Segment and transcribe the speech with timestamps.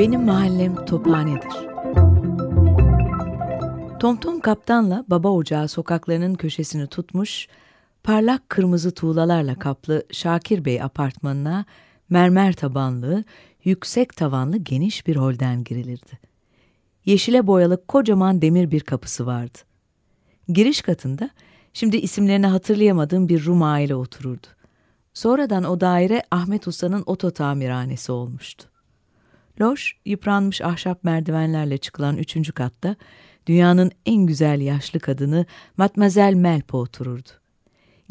[0.00, 1.52] Benim mahallem Tophane'dir.
[4.00, 7.48] Tomtom kaptanla baba ocağı sokaklarının köşesini tutmuş,
[8.02, 11.64] parlak kırmızı tuğlalarla kaplı Şakir Bey apartmanına
[12.10, 13.24] mermer tabanlı,
[13.64, 16.18] yüksek tavanlı geniş bir holden girilirdi.
[17.04, 19.58] Yeşile boyalı kocaman demir bir kapısı vardı.
[20.48, 21.30] Giriş katında
[21.72, 24.46] şimdi isimlerini hatırlayamadığım bir Rum aile otururdu.
[25.14, 28.69] Sonradan o daire Ahmet Usta'nın oto tamirhanesi olmuştu.
[29.60, 32.96] Loş, yıpranmış ahşap merdivenlerle çıkılan üçüncü katta
[33.46, 37.28] dünyanın en güzel yaşlı kadını Matmazel Melpo otururdu.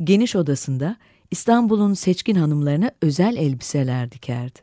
[0.03, 0.95] Geniş odasında
[1.31, 4.59] İstanbul'un seçkin hanımlarına özel elbiseler dikerdi.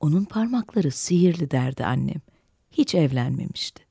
[0.00, 2.20] Onun parmakları sihirli derdi annem.
[2.70, 3.82] Hiç evlenmemişti.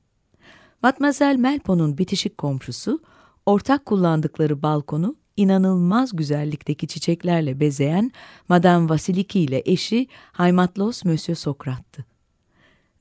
[0.82, 3.02] Matmazel Melpo'nun bitişik komşusu,
[3.46, 8.12] ortak kullandıkları balkonu inanılmaz güzellikteki çiçeklerle bezeyen
[8.48, 12.04] Madame Vasiliki ile eşi Haymatlos Monsieur Sokrat'tı.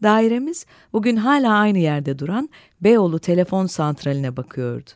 [0.04, 2.50] Dairemiz bugün hala aynı yerde duran
[2.82, 4.90] Beyoğlu telefon santraline bakıyordu.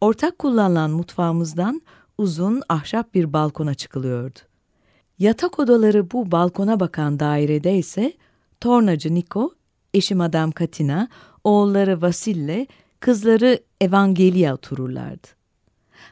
[0.00, 1.82] Ortak kullanılan mutfağımızdan
[2.18, 4.38] uzun ahşap bir balkona çıkılıyordu.
[5.18, 8.12] Yatak odaları bu balkona bakan dairede ise
[8.60, 9.54] tornacı Niko,
[9.94, 11.08] eşi Madame Katina,
[11.44, 12.66] oğulları Vasille,
[13.00, 15.28] kızları Evangelia otururlardı.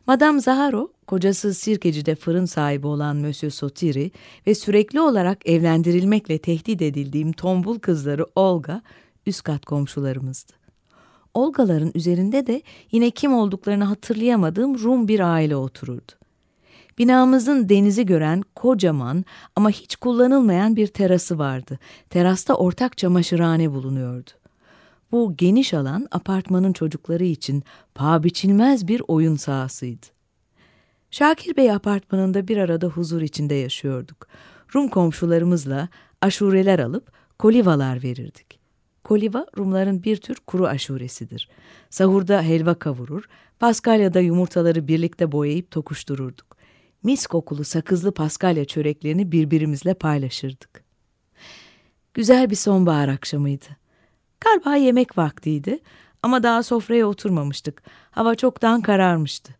[0.06, 4.10] Madame Zaharo, kocası sirkecide fırın sahibi olan Monsieur Sotiri
[4.46, 8.82] ve sürekli olarak evlendirilmekle tehdit edildiğim tombul kızları Olga,
[9.26, 10.52] üst kat komşularımızdı.
[11.34, 12.62] Olgaların üzerinde de
[12.92, 16.12] yine kim olduklarını hatırlayamadığım Rum bir aile otururdu.
[16.98, 19.24] Binamızın denizi gören kocaman
[19.56, 21.78] ama hiç kullanılmayan bir terası vardı.
[22.10, 24.30] Terasta ortak çamaşırhane bulunuyordu.
[25.12, 27.62] Bu geniş alan apartmanın çocukları için
[27.94, 30.06] paha biçilmez bir oyun sahasıydı.
[31.10, 34.26] Şakir Bey apartmanında bir arada huzur içinde yaşıyorduk.
[34.74, 35.88] Rum komşularımızla
[36.20, 38.58] aşureler alıp kolivalar verirdik.
[39.04, 41.48] Koliva Rumların bir tür kuru aşuresidir.
[41.90, 46.56] Sahurda helva kavurur, Paskalya'da yumurtaları birlikte boyayıp tokuştururduk.
[47.02, 50.84] Mis kokulu sakızlı paskalya çöreklerini birbirimizle paylaşırdık.
[52.14, 53.81] Güzel bir sonbahar akşamıydı.
[54.44, 55.78] Galiba yemek vaktiydi
[56.22, 57.82] ama daha sofraya oturmamıştık.
[58.10, 59.54] Hava çoktan kararmıştı.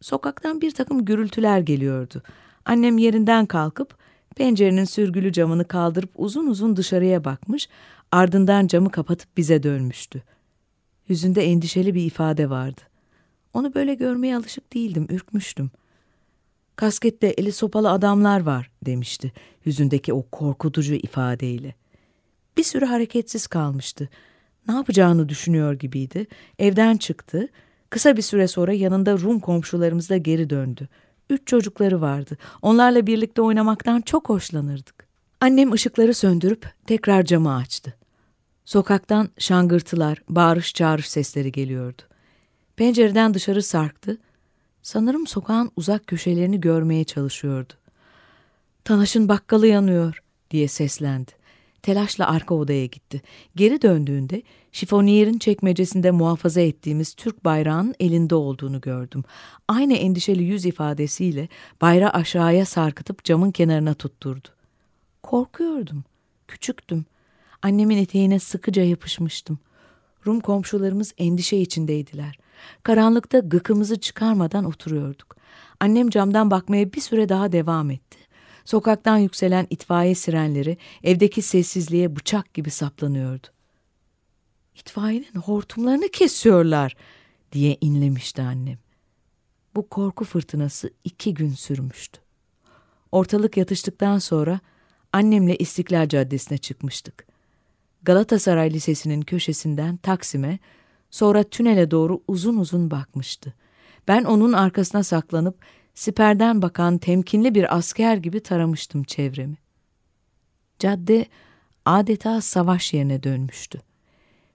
[0.00, 2.22] Sokaktan bir takım gürültüler geliyordu.
[2.64, 3.96] Annem yerinden kalkıp
[4.36, 7.68] pencerenin sürgülü camını kaldırıp uzun uzun dışarıya bakmış,
[8.12, 10.22] ardından camı kapatıp bize dönmüştü.
[11.08, 12.80] Yüzünde endişeli bir ifade vardı.
[13.54, 15.70] Onu böyle görmeye alışık değildim, ürkmüştüm.
[16.76, 19.32] Kaskette eli sopalı adamlar var demişti
[19.64, 21.74] yüzündeki o korkutucu ifadeyle.
[22.56, 24.08] Bir süre hareketsiz kalmıştı.
[24.68, 26.26] Ne yapacağını düşünüyor gibiydi.
[26.58, 27.48] Evden çıktı.
[27.90, 30.88] Kısa bir süre sonra yanında Rum komşularımızla geri döndü.
[31.30, 32.38] Üç çocukları vardı.
[32.62, 35.06] Onlarla birlikte oynamaktan çok hoşlanırdık.
[35.40, 37.94] Annem ışıkları söndürüp tekrar camı açtı.
[38.64, 42.02] Sokaktan şangırtılar, bağırış çağırış sesleri geliyordu.
[42.76, 44.18] Pencereden dışarı sarktı.
[44.82, 47.72] Sanırım sokağın uzak köşelerini görmeye çalışıyordu.
[48.84, 51.32] Tanaş'ın bakkalı yanıyor diye seslendi.
[51.82, 53.22] Telaşla arka odaya gitti.
[53.56, 54.42] Geri döndüğünde
[54.72, 59.24] şifoniyerin çekmecesinde muhafaza ettiğimiz Türk bayrağının elinde olduğunu gördüm.
[59.68, 61.48] Aynı endişeli yüz ifadesiyle
[61.80, 64.48] bayrağı aşağıya sarkıtıp camın kenarına tutturdu.
[65.22, 66.04] Korkuyordum.
[66.48, 67.04] Küçüktüm.
[67.62, 69.58] Annemin eteğine sıkıca yapışmıştım.
[70.26, 72.38] Rum komşularımız endişe içindeydiler.
[72.82, 75.36] Karanlıkta gıkımızı çıkarmadan oturuyorduk.
[75.80, 78.18] Annem camdan bakmaya bir süre daha devam etti.
[78.66, 83.46] Sokaktan yükselen itfaiye sirenleri evdeki sessizliğe bıçak gibi saplanıyordu.
[84.74, 86.96] İtfaiyenin hortumlarını kesiyorlar
[87.52, 88.78] diye inlemişti annem.
[89.76, 92.20] Bu korku fırtınası iki gün sürmüştü.
[93.12, 94.60] Ortalık yatıştıktan sonra
[95.12, 97.26] annemle İstiklal Caddesi'ne çıkmıştık.
[98.02, 100.58] Galatasaray Lisesi'nin köşesinden Taksim'e,
[101.10, 103.54] sonra tünele doğru uzun uzun bakmıştı.
[104.08, 105.58] Ben onun arkasına saklanıp
[105.96, 109.56] siperden bakan temkinli bir asker gibi taramıştım çevremi.
[110.78, 111.26] Cadde
[111.84, 113.80] adeta savaş yerine dönmüştü.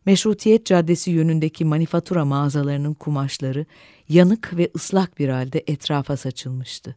[0.05, 3.65] Meşrutiyet Caddesi yönündeki manifatura mağazalarının kumaşları
[4.09, 6.95] yanık ve ıslak bir halde etrafa saçılmıştı.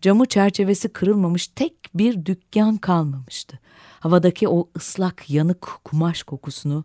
[0.00, 3.58] Camı çerçevesi kırılmamış tek bir dükkan kalmamıştı.
[4.00, 6.84] Havadaki o ıslak yanık kumaş kokusunu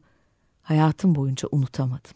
[0.62, 2.12] hayatım boyunca unutamadım.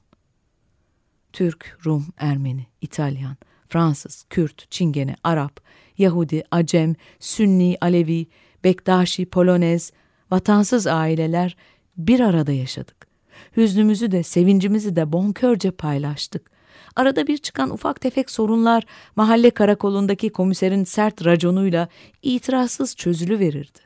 [1.33, 3.37] Türk, Rum, Ermeni, İtalyan,
[3.71, 5.59] Fransız, Kürt, Çingene, Arap,
[5.97, 8.27] Yahudi, Acem, Sünni, Alevi,
[8.63, 9.91] Bektaşi, Polonez,
[10.31, 11.57] vatansız aileler
[11.97, 13.07] bir arada yaşadık.
[13.57, 16.51] Hüznümüzü de sevincimizi de bonkörce paylaştık.
[16.95, 18.83] Arada bir çıkan ufak tefek sorunlar
[19.15, 21.87] mahalle karakolundaki komiserin sert raconuyla
[22.21, 23.79] itirazsız çözülü verirdi.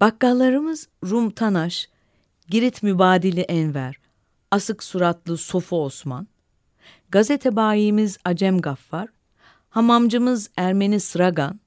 [0.00, 1.88] Bakkallarımız Rum Tanaş,
[2.48, 3.96] Girit Mübadili Enver,
[4.50, 6.28] asık suratlı Sofu Osman,
[7.10, 9.17] gazete bayimiz Acem Gaffar,
[9.78, 11.60] hamamcımız Ermeni Sıragan,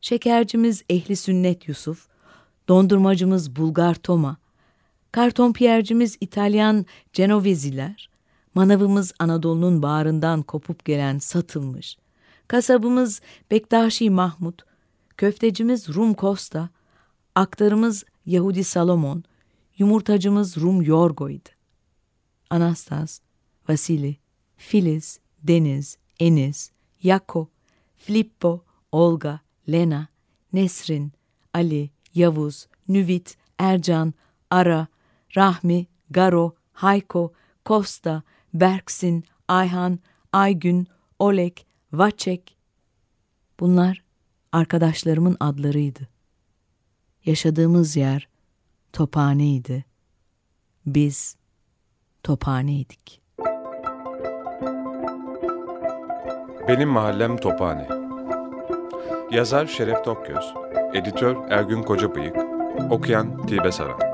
[0.00, 2.08] şekercimiz Ehli Sünnet Yusuf,
[2.68, 4.36] dondurmacımız Bulgar Toma,
[5.12, 8.10] kartonpiyercimiz İtalyan Genoveziler,
[8.54, 11.96] manavımız Anadolu'nun bağrından kopup gelen satılmış,
[12.48, 13.20] kasabımız
[13.50, 14.62] Bektaşi Mahmut,
[15.16, 16.68] köftecimiz Rum Costa,
[17.34, 19.24] aktarımız Yahudi Salomon,
[19.78, 21.48] yumurtacımız Rum Yorgo'ydu.
[22.50, 23.20] Anastas,
[23.68, 24.16] Vasili,
[24.56, 26.70] Filiz, Deniz, Enis,
[27.02, 27.53] Yako,
[27.96, 30.08] Filippo, Olga, Lena,
[30.52, 31.12] Nesrin,
[31.54, 34.14] Ali, Yavuz, Nüvit, Ercan,
[34.50, 34.86] Ara,
[35.36, 37.32] Rahmi, Garo, Hayko,
[37.64, 38.22] Kosta,
[38.54, 39.98] Berksin, Ayhan,
[40.32, 40.86] Aygün,
[41.18, 41.56] Oleg,
[41.92, 42.56] Vaçek.
[43.60, 44.04] Bunlar
[44.52, 46.08] arkadaşlarımın adlarıydı.
[47.24, 48.28] Yaşadığımız yer
[48.92, 49.84] tophaneydi.
[50.86, 51.36] Biz
[52.22, 53.23] tophaneydik.
[56.68, 57.86] Benim Mahallem Tophane.
[59.30, 60.54] Yazar Şeref Tokgöz
[60.94, 62.36] Editör Ergün Kocabıyık.
[62.90, 64.13] Okuyan Tilbe Saran